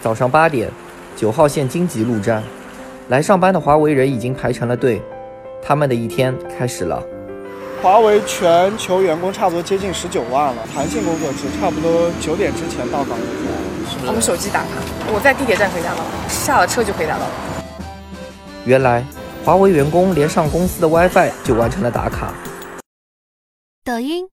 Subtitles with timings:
[0.00, 0.70] 早上八点
[1.16, 2.42] 九号线京吉路站。
[3.08, 5.00] 来上班的华为人已经排成了队
[5.62, 7.02] 他们的一天开始了。
[7.82, 13.16] 华为全球员工差不多接近十九万了弹性工作制差不多九点之前到岗
[14.04, 14.68] 我们手机打卡
[15.14, 17.24] 我在地铁站可以打到下了车就可以打到
[18.64, 19.04] 原来
[19.44, 22.34] 华为员工连上公司的 wifi 就完成了打卡。
[23.84, 24.26] 抖音